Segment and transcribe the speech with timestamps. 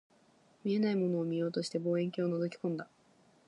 [0.63, 2.89] 見えないものを見ようとして、望遠鏡を覗き込んだ